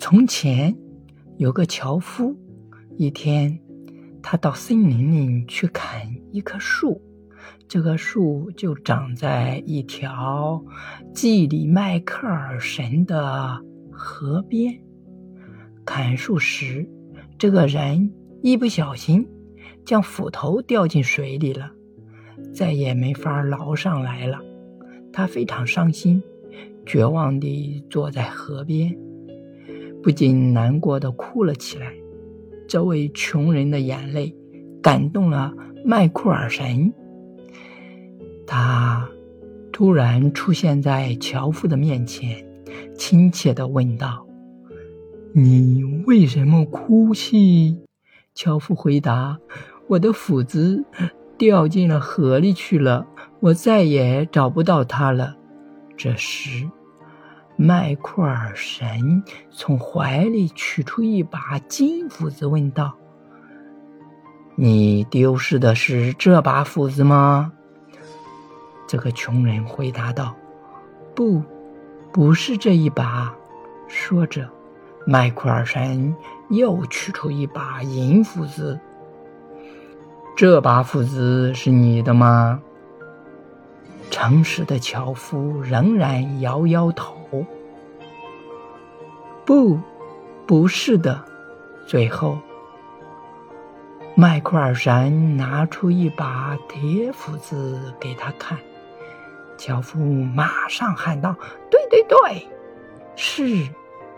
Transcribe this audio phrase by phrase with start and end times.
[0.00, 0.74] 从前
[1.36, 2.34] 有个樵夫，
[2.96, 3.60] 一天，
[4.22, 7.00] 他到森林里去砍一棵树，
[7.68, 10.64] 这棵树就长在一条
[11.14, 13.62] 祭里迈克尔神的
[13.92, 14.74] 河边。
[15.84, 16.88] 砍树时，
[17.36, 18.10] 这个人
[18.42, 19.28] 一不小心
[19.84, 21.70] 将斧头掉进水里了，
[22.54, 24.40] 再也没法捞上来了。
[25.12, 26.22] 他非常伤心，
[26.86, 28.96] 绝望地坐在河边。
[30.02, 31.92] 不禁难过的哭了起来。
[32.68, 34.34] 这位穷人的眼泪
[34.82, 35.52] 感动了
[35.84, 36.92] 麦库尔神，
[38.46, 39.08] 他
[39.72, 42.46] 突然出现在樵夫的面前，
[42.94, 44.26] 亲切的问道
[45.34, 47.76] ：“你为什么哭泣？”
[48.34, 49.38] 樵夫回答
[49.88, 50.84] ：“我的斧子
[51.36, 53.06] 掉进了河里去了，
[53.40, 55.36] 我再也找不到它了。”
[55.96, 56.68] 这时。
[57.62, 62.94] 麦库尔神从怀里取出一把金斧子，问道
[64.56, 67.52] ：“你丢失的是这把斧子吗？”
[68.88, 70.34] 这个穷人回答道
[71.14, 71.42] ：“不，
[72.10, 73.30] 不是这一把。”
[73.86, 74.48] 说着，
[75.06, 76.16] 麦库尔神
[76.48, 78.80] 又取出一把银斧子。
[80.34, 82.62] “这把斧子是你的吗？”
[84.10, 87.46] 诚实的樵夫仍然摇摇头。
[89.46, 89.80] 不，
[90.46, 91.24] 不是的。
[91.86, 92.38] 最后，
[94.14, 98.58] 麦库尔神拿出一把铁斧子给他看，
[99.56, 101.34] 樵夫马上喊道
[101.70, 102.46] ：“对对对，
[103.16, 103.68] 是，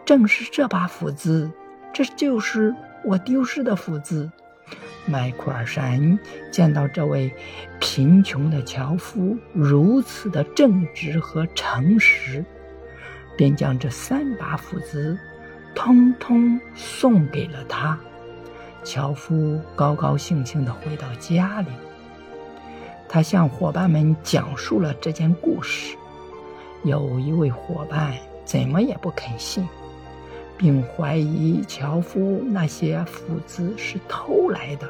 [0.05, 1.51] 正是这把斧子，
[1.93, 4.31] 这就是我丢失的斧子。”
[5.07, 6.19] 麦库尔山
[6.51, 7.33] 见到这位
[7.81, 12.45] 贫穷的樵夫如此的正直和诚实。
[13.37, 15.19] 便将这三把斧子，
[15.75, 17.99] 通通送给了他。
[18.85, 21.69] 樵夫高高兴兴地回到家里，
[23.09, 25.97] 他向伙伴们讲述了这件故事。
[26.85, 28.15] 有一位伙伴
[28.45, 29.67] 怎么也不肯信，
[30.63, 34.89] 并怀疑樵夫那些斧子是偷来的。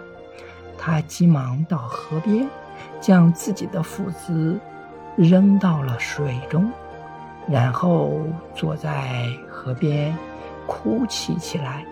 [0.76, 2.46] 他急忙到河边，
[3.00, 4.60] 将自己的斧子
[5.16, 6.70] 扔到了水中。
[7.48, 8.20] 然后
[8.54, 10.14] 坐在河边
[10.66, 11.84] 哭泣起来。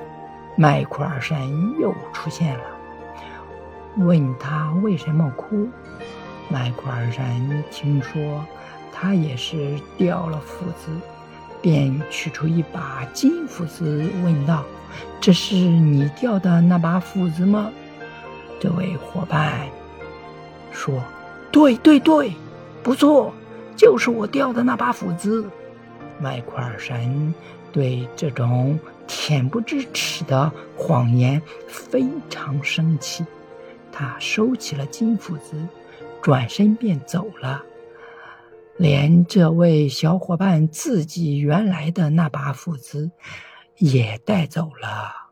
[0.57, 1.49] 麦库尔山
[1.81, 2.65] 又出现了，
[3.97, 5.67] 问他为什么哭。
[6.49, 8.45] 麦库尔山听说
[8.93, 10.91] 他也是掉了斧子，
[11.63, 14.65] 便取出一把金斧子，问道
[15.21, 17.71] ：“这是你掉的那把斧子吗？”
[18.61, 19.69] 这位伙伴
[20.73, 21.03] 说
[21.51, 22.33] ：“对对对，
[22.83, 23.33] 不错。”
[23.77, 25.49] 就是我掉的那把斧子，
[26.19, 27.35] 麦库尔神
[27.73, 28.79] 对这种
[29.09, 33.25] 恬不知耻的谎言非常生气，
[33.91, 35.57] 他收起了金斧子，
[36.21, 37.63] 转身便走了，
[38.81, 43.11] 连这位小伙伴自己原来的那把斧子
[43.77, 45.30] 也带走了。